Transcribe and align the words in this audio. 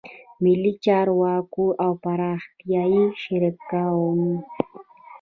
ملي 0.43 0.73
چارواکو 0.85 1.65
او 1.83 1.91
پراختیایي 2.03 3.05
شریکانو 3.23 4.31